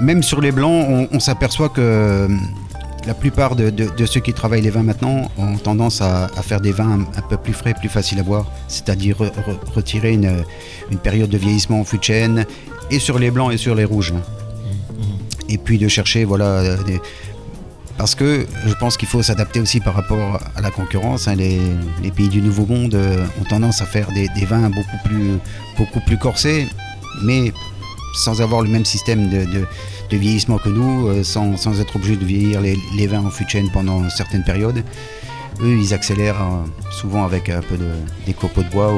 Même 0.00 0.22
sur 0.22 0.40
les 0.40 0.50
blancs, 0.50 1.08
on, 1.12 1.20
s'aperçoit 1.20 1.68
que 1.68 2.26
la 3.06 3.14
plupart 3.14 3.56
de, 3.56 3.72
ceux 4.06 4.20
qui 4.20 4.32
travaillent 4.32 4.62
les 4.62 4.70
vins 4.70 4.82
maintenant 4.82 5.30
ont 5.38 5.56
tendance 5.56 6.00
à, 6.00 6.28
faire 6.42 6.60
des 6.60 6.72
vins 6.72 7.06
un, 7.16 7.22
peu 7.22 7.36
plus 7.36 7.52
frais, 7.52 7.74
plus 7.74 7.88
faciles 7.88 8.18
à 8.20 8.22
boire, 8.22 8.46
c'est-à-dire 8.68 9.16
re- 9.16 9.30
re- 9.30 9.72
retirer 9.74 10.12
une, 10.12 10.44
période 11.02 11.30
de 11.30 11.38
vieillissement 11.38 11.80
en 11.80 11.84
fût 11.84 11.98
de 11.98 12.04
chêne, 12.04 12.46
et 12.90 12.98
sur 12.98 13.18
les 13.18 13.30
blancs 13.30 13.52
et 13.52 13.56
sur 13.56 13.74
les 13.74 13.84
rouges. 13.84 14.12
Et 15.48 15.58
puis 15.58 15.78
de 15.78 15.88
chercher, 15.88 16.24
voilà, 16.24 16.76
parce 18.00 18.14
que 18.14 18.46
je 18.66 18.74
pense 18.74 18.96
qu'il 18.96 19.08
faut 19.08 19.22
s'adapter 19.22 19.60
aussi 19.60 19.80
par 19.80 19.94
rapport 19.94 20.40
à 20.56 20.60
la 20.60 20.70
concurrence. 20.70 21.28
hein. 21.28 21.34
Les, 21.34 21.60
pays 22.16 22.28
du 22.28 22.40
Nouveau 22.40 22.64
Monde 22.64 22.94
euh, 22.94 23.26
ont 23.40 23.44
tendance 23.44 23.82
à 23.82 23.86
faire 23.86 24.08
des, 24.12 24.26
des 24.28 24.46
vins 24.46 24.70
beaucoup 24.70 24.96
plus, 25.04 25.38
beaucoup 25.76 26.00
plus 26.00 26.16
corsés, 26.16 26.66
mais 27.22 27.52
sans 28.14 28.40
avoir 28.42 28.62
le 28.62 28.68
même 28.68 28.84
système 28.84 29.28
de, 29.28 29.44
de- 29.44 29.66
vieillissement 30.16 30.58
que 30.58 30.68
nous, 30.68 31.06
euh, 31.08 31.22
sans, 31.22 31.56
sans 31.56 31.80
être 31.80 31.94
obligé 31.96 32.16
de 32.16 32.24
vieillir 32.24 32.60
les, 32.60 33.06
vins 33.06 33.24
en 33.24 33.30
fût 33.30 33.44
de 33.44 33.50
chêne 33.50 33.70
pendant 33.72 34.08
certaines 34.10 34.42
périodes. 34.42 34.82
Eux, 35.62 35.78
ils 35.80 35.94
accélèrent 35.94 36.40
euh, 36.42 36.90
souvent 36.90 37.24
avec 37.24 37.48
un 37.48 37.60
peu 37.60 37.76
de, 37.76 37.90
des 38.26 38.32
copeaux 38.32 38.62
de 38.64 38.68
bois, 38.70 38.92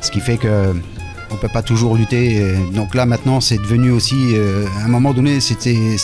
ce 0.00 0.10
qui 0.10 0.20
fait 0.20 0.38
que 0.38 0.74
on 1.30 1.36
peut 1.36 1.48
pas 1.52 1.60
toujours 1.62 1.96
lutter. 1.96 2.54
Donc 2.72 2.94
là, 2.94 3.04
maintenant, 3.04 3.42
c'est 3.42 3.58
devenu 3.58 3.90
aussi, 3.90 4.16
euh, 4.32 4.64
à 4.80 4.86
un 4.86 4.88
moment 4.88 5.12
donné, 5.12 5.40
c'était 5.40 5.96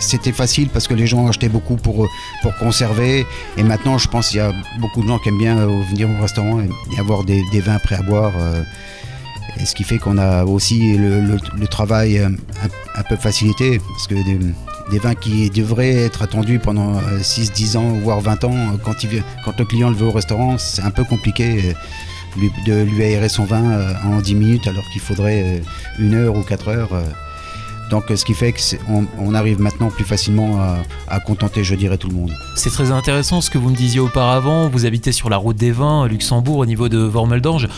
c'était 0.00 0.32
facile 0.32 0.68
parce 0.70 0.88
que 0.88 0.94
les 0.94 1.06
gens 1.06 1.28
achetaient 1.28 1.48
beaucoup 1.50 1.76
pour, 1.76 2.08
pour 2.42 2.56
conserver. 2.56 3.26
Et 3.56 3.62
maintenant, 3.62 3.98
je 3.98 4.08
pense 4.08 4.30
qu'il 4.30 4.38
y 4.38 4.40
a 4.40 4.52
beaucoup 4.80 5.02
de 5.02 5.06
gens 5.08 5.18
qui 5.18 5.28
aiment 5.28 5.38
bien 5.38 5.66
venir 5.90 6.08
au 6.10 6.20
restaurant 6.22 6.60
et 6.60 6.98
avoir 6.98 7.22
des 7.22 7.44
vins 7.60 7.78
prêts 7.78 7.96
à 7.96 8.02
boire. 8.02 8.32
Euh, 9.58 9.64
ce 9.64 9.74
qui 9.74 9.84
fait 9.84 9.98
qu'on 9.98 10.18
a 10.18 10.44
aussi 10.44 10.96
le, 10.96 11.66
travail 11.66 12.18
euh, 12.18 12.28
un, 12.96 13.02
peu 13.02 13.16
facilité, 13.16 13.78
parce 13.78 14.06
que 14.06 14.14
des, 14.14 14.98
vins 14.98 15.14
qui 15.14 15.50
devraient 15.50 15.94
être 15.94 16.22
attendus 16.22 16.58
pendant 16.58 16.96
euh, 16.96 17.22
6, 17.22 17.52
10 17.52 17.76
ans, 17.76 17.92
voire 18.02 18.20
20 18.20 18.44
ans, 18.44 18.52
euh, 18.52 18.76
quand, 18.84 18.94
quand 19.44 19.58
le 19.58 19.64
client 19.64 19.90
le 19.90 19.96
veut 19.96 20.06
au 20.06 20.12
restaurant, 20.12 20.58
c'est 20.58 20.82
un 20.82 20.90
peu 20.90 21.04
compliqué 21.04 21.60
euh, 21.64 21.72
de 22.66 22.82
lui 22.82 23.02
aérer 23.02 23.28
son 23.28 23.44
vin 23.44 23.70
euh, 23.72 23.92
en 24.04 24.20
10 24.20 24.34
minutes 24.34 24.66
alors 24.66 24.84
qu'il 24.92 25.00
faudrait 25.00 25.42
euh, 25.42 25.58
une 25.98 26.14
heure 26.14 26.36
ou 26.36 26.42
4 26.42 26.68
heures. 26.68 26.90
Donc 27.90 28.04
ce 28.14 28.24
qui 28.24 28.34
fait 28.34 28.52
qu'on 28.52 29.06
on 29.18 29.34
arrive 29.34 29.60
maintenant 29.60 29.88
plus 29.88 30.04
facilement 30.04 30.60
à, 31.08 31.20
contenter, 31.20 31.64
je 31.64 31.74
dirais, 31.74 31.98
tout 31.98 32.08
le 32.08 32.14
monde. 32.14 32.32
C'est 32.54 32.70
très 32.70 32.92
intéressant 32.92 33.40
ce 33.40 33.50
que 33.50 33.58
vous 33.58 33.68
me 33.68 33.76
disiez 33.76 34.00
auparavant. 34.00 34.68
Vous 34.68 34.86
habitez 34.86 35.12
sur 35.12 35.28
la 35.28 35.36
route 35.36 35.56
des 35.56 35.72
vins 35.72 36.04
à 36.04 36.08
Luxembourg 36.08 36.58
au 36.58 36.66
niveau 36.66 36.88
de 36.88 36.98
Vormeldange. 36.98 37.68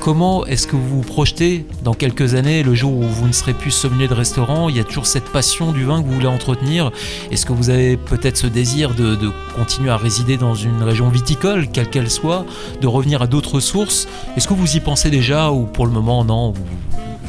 Comment 0.00 0.44
est-ce 0.44 0.66
que 0.66 0.76
vous 0.76 0.96
vous 0.96 1.00
projetez 1.00 1.64
dans 1.82 1.94
quelques 1.94 2.34
années, 2.34 2.62
le 2.62 2.74
jour 2.74 2.92
où 2.92 3.02
vous 3.02 3.26
ne 3.26 3.32
serez 3.32 3.54
plus 3.54 3.70
sommelier 3.70 4.06
de 4.06 4.12
restaurant? 4.12 4.68
Il 4.68 4.76
y 4.76 4.80
a 4.80 4.84
toujours 4.84 5.06
cette 5.06 5.24
passion 5.24 5.72
du 5.72 5.84
vin 5.84 6.02
que 6.02 6.06
vous 6.06 6.14
voulez 6.14 6.26
entretenir. 6.26 6.90
Est-ce 7.30 7.46
que 7.46 7.54
vous 7.54 7.70
avez 7.70 7.96
peut-être 7.96 8.36
ce 8.36 8.46
désir 8.46 8.94
de, 8.94 9.16
continuer 9.56 9.88
à 9.88 9.96
résider 9.96 10.36
dans 10.36 10.54
une 10.54 10.82
région 10.82 11.08
viticole, 11.08 11.68
quelle 11.68 11.88
qu'elle 11.88 12.10
soit, 12.10 12.44
de 12.82 12.86
revenir 12.86 13.22
à 13.22 13.26
d'autres 13.26 13.60
sources? 13.60 14.06
Est-ce 14.36 14.46
que 14.46 14.52
vous 14.52 14.76
y 14.76 14.80
pensez 14.80 15.08
déjà 15.08 15.50
ou 15.52 15.64
pour 15.64 15.86
le 15.86 15.92
moment 15.92 16.22
non 16.22 16.52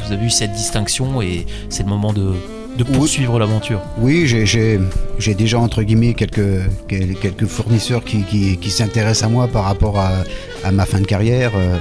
vous 0.07 0.13
avez 0.13 0.25
eu 0.25 0.29
cette 0.29 0.51
distinction 0.53 1.21
et 1.21 1.45
c'est 1.69 1.83
le 1.83 1.89
moment 1.89 2.13
de, 2.13 2.33
de 2.77 2.83
Oui. 2.89 2.97
poursuivre 2.97 3.39
l'aventure 3.39 3.81
Oui, 3.99 4.25
j'ai- 4.27 4.79
déjà 5.35 5.59
entre 5.59 5.81
guillemets 5.83 6.13
quelques, 6.13 6.61
quel- 6.87 7.15
quelques 7.15 7.45
fournisseurs 7.45 8.03
qui, 8.03 8.23
qui- 8.23 8.57
qui 8.57 8.69
s'intéressent 8.69 9.23
à 9.23 9.29
moi 9.29 9.47
par 9.47 9.63
rapport 9.65 9.99
à, 9.99 10.11
à 10.63 10.71
ma 10.71 10.85
fin 10.85 10.99
de 10.99 11.05
carrière. 11.07 11.51
euh, 11.55 11.77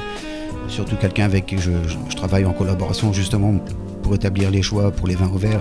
surtout 0.69 0.97
quelqu'un 0.97 1.25
avec 1.27 1.45
qui 1.47 1.59
je, 1.59 1.71
je- 1.87 1.97
je 2.09 2.17
travaille 2.17 2.47
en 2.47 2.53
collaboration 2.53 3.13
justement 3.13 3.55
pour 4.03 4.15
établir 4.15 4.51
les 4.51 4.63
choix 4.63 4.91
pour 4.91 5.07
les 5.07 5.15
vins 5.15 5.31
au 5.33 5.39
vert 5.39 5.61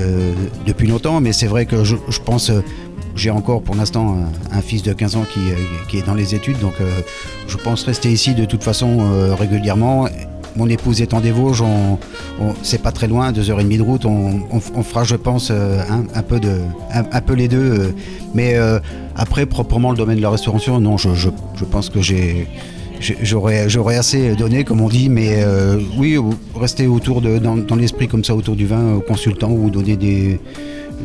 euh, 0.00 0.32
depuis 0.66 0.86
longtemps. 0.86 1.20
Mais 1.20 1.32
c'est 1.34 1.46
vrai 1.46 1.66
que 1.66 1.84
je, 1.84 1.96
je 2.08 2.18
pense, 2.18 2.48
euh, 2.48 2.60
j'ai 3.14 3.30
encore 3.30 3.60
pour 3.62 3.74
l'instant 3.74 4.16
un, 4.52 4.56
un 4.58 4.62
fils 4.62 4.82
de 4.82 4.94
15 4.94 5.16
ans 5.16 5.26
qui, 5.32 5.40
qui 5.88 5.98
est 5.98 6.06
dans 6.06 6.14
les 6.14 6.34
études, 6.34 6.58
donc 6.60 6.72
je 7.46 7.56
pense 7.58 7.84
rester 7.84 8.10
ici 8.10 8.34
de 8.34 8.46
toute 8.46 8.64
façon 8.64 9.34
régulièrement. 9.38 10.08
Mon 10.56 10.68
épouse 10.68 11.00
est 11.00 11.14
en 11.14 11.20
des 11.20 11.30
Vosges, 11.30 11.62
on, 11.62 11.98
c'est 12.62 12.82
pas 12.82 12.92
très 12.92 13.08
loin, 13.08 13.32
deux 13.32 13.50
heures 13.50 13.60
et 13.60 13.64
demie 13.64 13.78
de 13.78 13.82
route. 13.82 14.04
On, 14.04 14.40
on- 14.52 14.82
fera, 14.82 15.04
je 15.04 15.16
pense, 15.16 15.48
euh, 15.50 15.80
un, 15.90 16.18
peu 16.22 16.40
de, 16.40 16.58
un, 16.92 17.20
peu 17.20 17.32
les 17.34 17.48
deux. 17.48 17.58
euh. 17.80 17.92
mais 18.34 18.54
euh, 18.56 18.78
après, 19.16 19.46
proprement 19.46 19.90
le 19.90 19.96
domaine 19.96 20.16
de 20.18 20.22
la 20.22 20.30
restauration, 20.30 20.78
non, 20.80 20.96
je, 20.98 21.08
pense 21.64 21.88
que 21.88 22.00
j'ai, 22.02 22.46
j'aurais, 23.22 23.68
assez 23.96 24.34
donné, 24.34 24.64
comme 24.64 24.80
on 24.80 24.88
dit. 24.88 25.08
Mais 25.08 25.42
oui, 25.96 26.18
ou- 26.18 26.34
rester 26.58 26.86
autour 26.86 27.22
de, 27.22 27.38
dans, 27.38 27.56
l'esprit 27.76 28.08
comme 28.08 28.24
ça, 28.24 28.34
autour 28.34 28.56
du 28.56 28.66
vin, 28.66 28.94
aux 28.96 29.00
consultants 29.00 29.50
ou 29.52 29.70
donner 29.70 29.96
des- 29.96 30.38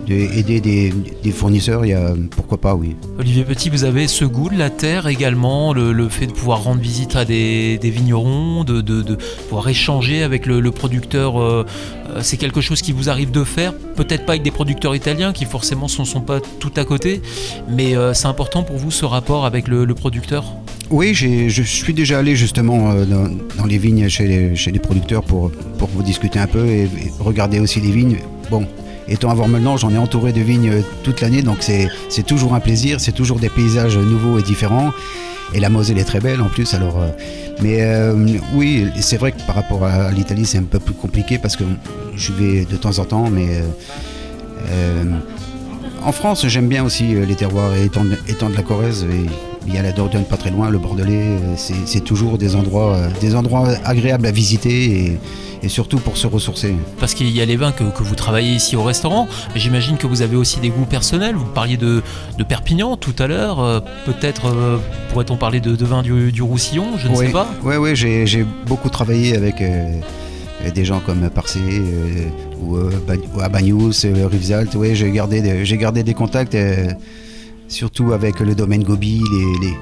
aider 0.09 0.61
des, 0.61 0.93
des 1.23 1.31
fournisseurs, 1.31 1.85
il 1.85 1.89
y 1.89 1.93
a, 1.93 2.13
pourquoi 2.31 2.59
pas, 2.59 2.75
oui. 2.75 2.95
Olivier 3.19 3.43
Petit, 3.43 3.69
vous 3.69 3.83
avez 3.83 4.07
ce 4.07 4.25
goût 4.25 4.49
de 4.49 4.57
la 4.57 4.69
terre 4.69 5.07
également, 5.07 5.73
le, 5.73 5.91
le 5.91 6.09
fait 6.09 6.27
de 6.27 6.31
pouvoir 6.31 6.63
rendre 6.63 6.81
visite 6.81 7.15
à 7.15 7.25
des, 7.25 7.77
des 7.77 7.89
vignerons, 7.89 8.63
de, 8.63 8.81
de- 8.81 9.01
de 9.01 9.15
pouvoir 9.47 9.67
échanger 9.69 10.23
avec 10.23 10.45
le, 10.45 10.59
le 10.59 10.71
producteur, 10.71 11.41
euh, 11.41 11.65
c'est 12.21 12.37
quelque 12.37 12.61
chose 12.61 12.81
qui 12.81 12.91
vous 12.91 13.09
arrive 13.09 13.31
de 13.31 13.43
faire, 13.43 13.73
peut-être 13.73 14.25
pas 14.25 14.33
avec 14.33 14.43
des 14.43 14.51
producteurs 14.51 14.95
italiens 14.95 15.33
qui 15.33 15.45
forcément 15.45 15.87
ne 15.87 16.05
sont, 16.05 16.21
pas 16.21 16.39
tout 16.59 16.71
à 16.75 16.85
côté, 16.85 17.21
mais 17.69 17.95
euh, 17.95 18.13
c'est 18.13 18.27
important 18.27 18.63
pour 18.63 18.77
vous 18.77 18.91
ce 18.91 19.05
rapport 19.05 19.45
avec 19.45 19.67
le, 19.67 19.85
le 19.85 19.93
producteur? 19.93 20.45
Oui, 20.89 21.13
je 21.13 21.61
suis 21.63 21.93
déjà 21.93 22.19
allé 22.19 22.35
justement 22.37 22.91
euh, 22.91 23.03
dans, 23.05 23.29
dans 23.57 23.65
les 23.65 23.77
vignes 23.77 24.07
chez 24.07 24.25
les, 24.25 24.55
chez 24.55 24.71
les 24.71 24.79
producteurs 24.79 25.21
pour, 25.21 25.51
pour 25.77 25.89
vous 25.89 26.01
discuter 26.01 26.39
un 26.39 26.47
peu 26.47 26.65
et, 26.65 26.83
et 26.83 26.89
regarder 27.19 27.59
aussi 27.59 27.81
les 27.81 27.91
vignes. 27.91 28.17
Bon, 28.49 28.65
étant 29.09 29.29
à 29.29 29.33
Vormeldan, 29.33 29.77
j'en 29.77 29.91
ai 29.91 29.97
entouré 29.97 30.33
de 30.33 30.41
vignes 30.41 30.83
toute 31.03 31.21
l'année, 31.21 31.41
donc 31.41 31.57
c'est 31.61 32.23
toujours 32.25 32.53
un 32.53 32.59
plaisir, 32.59 32.99
c'est 32.99 33.11
toujours 33.13 33.39
des 33.39 33.49
paysages 33.49 33.97
nouveaux 33.97 34.39
et 34.39 34.43
différents. 34.43 34.91
Et 35.53 35.61
la 35.61 35.69
Moselle 35.69 35.97
est 35.97 36.03
très 36.03 36.19
belle 36.19 36.41
en 36.41 36.49
plus, 36.49 36.73
alors. 36.73 36.99
euh, 37.01 37.07
mais 37.61 37.77
euh, 37.81 38.13
oui, 38.53 38.87
c'est 38.99 39.15
vrai 39.15 39.31
que 39.31 39.41
par 39.47 39.55
rapport 39.55 39.85
à 39.85 40.11
l'Italie, 40.11 40.45
c'est 40.45 40.57
un 40.57 40.63
peu 40.63 40.77
plus 40.79 40.93
compliqué 40.93 41.37
parce 41.37 41.55
que 41.55 41.63
je 42.17 42.33
vais 42.33 42.65
de 42.65 42.75
temps 42.75 42.99
en 42.99 43.05
temps, 43.05 43.29
mais. 43.29 43.47
euh, 44.69 45.03
en 46.05 46.11
France, 46.11 46.45
j'aime 46.47 46.67
bien 46.67 46.83
aussi 46.83 47.03
les 47.15 47.35
terroirs 47.35 47.73
et 47.75 47.85
étant, 47.85 48.03
de- 48.03 48.55
la 48.55 48.61
Corrèze, 48.61 49.05
il 49.67 49.75
y 49.75 49.77
a 49.77 49.81
la 49.81 49.91
Dordogne 49.91 50.23
pas 50.23 50.37
très 50.37 50.49
loin, 50.51 50.69
le 50.69 50.77
Bordelais, 50.77 51.37
euh, 51.41 51.55
c'est 51.85 52.03
toujours 52.03 52.37
des 52.37 52.55
endroits, 52.55 52.93
euh, 52.95 53.09
des 53.21 53.35
endroits 53.35 53.67
agréables 53.83 54.25
à 54.25 54.31
visiter 54.31 54.85
et, 55.05 55.17
et 55.63 55.69
surtout 55.69 55.97
pour 55.97 56.15
se 56.17 56.25
ressourcer. 56.27 56.73
Parce 56.99 57.13
qu'il 57.13 57.29
y 57.29 57.41
a 57.41 57.45
les 57.45 57.57
vins 57.57 57.71
que, 57.71 57.83
que 57.83 58.03
vous 58.03 58.15
travaillez 58.15 58.53
ici 58.53 58.75
au 58.75 58.83
restaurant, 58.83 59.27
mais 59.53 59.59
j'imagine 59.59 59.97
que 59.97 60.07
vous 60.07 60.21
avez 60.21 60.35
aussi 60.35 60.59
des 60.59 60.69
goûts 60.69 60.85
personnels. 60.85 61.35
Vous 61.35 61.45
parliez 61.45 61.77
de, 61.77 62.01
de 62.37 62.43
Perpignan 62.43 62.95
tout 62.95 63.15
à 63.19 63.27
l'heure, 63.27 63.59
euh, 63.59 63.79
peut-être 64.05 64.45
euh, 64.47 64.77
pourrait-on 65.11 65.35
parler 65.35 65.59
de, 65.59 65.75
de 65.75 65.85
vin 65.85 66.01
du, 66.01 66.31
du 66.31 66.41
Roussillon, 66.41 66.85
je 66.97 67.07
ne 67.09 67.15
Oui. 67.17 67.25
sais 67.27 67.31
pas. 67.31 67.47
Oui, 67.63 67.75
oui, 67.75 67.95
j'ai 67.95 68.45
beaucoup 68.65 68.89
travaillé 68.89 69.35
avec 69.35 69.61
euh, 69.61 69.89
des 70.73 70.85
gens 70.85 70.99
comme 71.05 71.29
Parcé 71.29 71.59
ou, 72.61 72.75
ou 72.75 72.77
euh, 72.77 74.27
Rivesaltes. 74.31 74.75
Oui, 74.75 74.95
j'ai 74.95 75.11
gardé, 75.11 75.41
des- 75.41 75.65
j'ai 75.65 75.77
gardé 75.77 76.03
des 76.03 76.13
contacts, 76.13 76.55
surtout 77.67 78.13
avec 78.13 78.39
le 78.39 78.55
domaine 78.55 78.83
Gobi, 78.83 79.21
les, 79.31 79.67
les, 79.67 79.73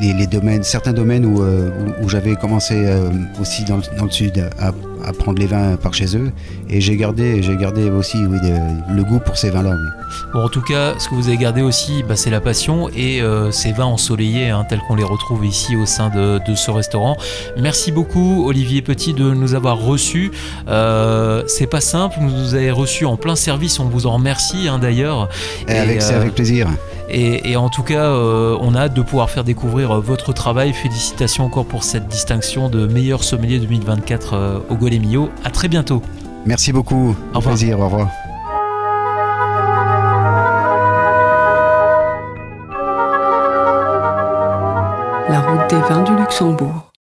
les- 0.00 0.14
les 0.14 0.26
domaines, 0.26 0.62
certains 0.62 0.94
domaines 0.94 1.26
où, 1.26 1.42
euh, 1.42 1.68
où, 2.00 2.04
où 2.04 2.08
j'avais 2.08 2.34
commencé 2.34 2.74
euh, 2.74 3.10
aussi 3.38 3.64
dans, 3.64 3.76
le- 3.76 3.98
dans 3.98 4.06
le 4.06 4.10
sud 4.10 4.42
à, 4.58 4.68
à 5.06 5.12
prendre 5.12 5.38
les 5.38 5.46
vins 5.46 5.76
par 5.76 5.92
chez 5.92 6.16
eux. 6.16 6.32
Et 6.70 6.80
j'ai 6.80 6.96
gardé, 6.96 7.42
j'ai 7.42 7.54
gardé 7.56 7.90
aussi 7.90 8.16
oui, 8.24 8.38
de- 8.40 8.94
le 8.96 9.04
goût 9.04 9.18
pour 9.18 9.36
ces 9.36 9.50
vins-là. 9.50 9.72
oui. 9.72 9.88
Bon, 10.32 10.42
en 10.42 10.48
tout 10.48 10.62
cas, 10.62 10.94
ce 10.98 11.06
que 11.10 11.14
vous 11.14 11.28
avez 11.28 11.36
gardé 11.36 11.60
aussi, 11.60 12.02
bah, 12.02 12.16
c'est 12.16 12.30
la 12.30 12.40
passion 12.40 12.88
et 12.96 13.20
euh, 13.20 13.50
ces 13.50 13.72
vins 13.72 13.84
ensoleillés 13.84 14.48
hein, 14.48 14.64
tels 14.66 14.80
qu'on 14.88 14.94
les 14.94 15.04
retrouve 15.04 15.44
ici 15.44 15.76
au 15.76 15.84
sein 15.84 16.08
de, 16.08 16.40
de 16.50 16.54
ce 16.54 16.70
restaurant. 16.70 17.18
Merci 17.58 17.92
beaucoup, 17.92 18.46
Olivier 18.48 18.80
Petit, 18.80 19.12
de 19.12 19.34
nous 19.34 19.54
avoir 19.54 19.76
reçus. 19.78 20.30
C'est 21.46 21.66
pas 21.70 21.80
simple, 21.82 22.16
vous 22.20 22.30
nous 22.30 22.54
avez 22.54 22.70
reçus 22.70 23.04
en 23.04 23.18
plein 23.18 23.36
service, 23.36 23.78
on 23.80 23.84
vous 23.84 24.06
en 24.06 24.14
remercie 24.14 24.66
hein, 24.66 24.78
d'ailleurs. 24.78 25.28
Et 25.68 25.76
avec, 25.76 26.00
c'est 26.00 26.14
avec 26.14 26.34
plaisir. 26.34 26.68
Et, 27.12 27.50
et 27.50 27.56
en 27.56 27.68
tout 27.68 27.82
cas, 27.82 28.04
euh, 28.04 28.56
on 28.60 28.74
a 28.74 28.82
hâte 28.82 28.94
de 28.94 29.02
pouvoir 29.02 29.30
faire 29.30 29.44
découvrir 29.44 29.90
euh, 29.90 30.00
votre 30.00 30.32
travail. 30.32 30.72
Félicitations 30.72 31.44
encore 31.44 31.66
pour 31.66 31.82
cette 31.82 32.06
distinction 32.08 32.68
de 32.68 32.86
meilleur 32.86 33.24
sommelier 33.24 33.58
2024 33.58 34.34
euh, 34.34 34.58
au 34.68 34.76
Golemio. 34.76 35.28
À 35.44 35.50
très 35.50 35.68
bientôt. 35.68 36.02
Merci 36.46 36.72
beaucoup. 36.72 37.16
Au 37.32 37.36
Au 37.36 37.38
revoir. 37.38 37.54
plaisir. 37.56 37.80
Au 37.80 37.84
revoir. 37.84 38.08
La 45.28 45.40
route 45.40 45.70
des 45.70 45.80
vins 45.80 46.02
du 46.02 46.16
Luxembourg. 46.16 46.89